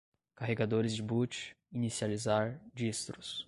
[0.35, 3.39] carregadores de boot, inicializar, distros